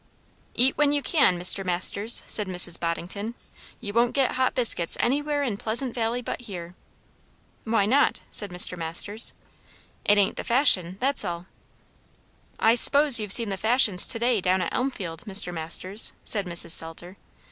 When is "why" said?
7.65-7.85